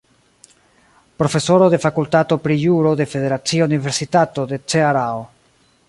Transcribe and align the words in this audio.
Profesoro 1.21 1.65
de 1.73 1.77
Fakultato 1.85 2.39
pri 2.45 2.57
Juro 2.63 2.95
de 3.01 3.07
Federacia 3.13 3.63
Universitato 3.69 4.47
de 4.51 4.57
Cearao. 4.69 5.21